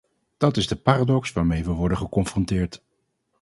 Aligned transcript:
Dat 0.37 0.57
is 0.57 0.67
de 0.67 0.75
paradox 0.75 1.31
waarmee 1.31 1.63
we 1.63 1.71
worden 1.71 1.97
geconfronteerd. 1.97 2.83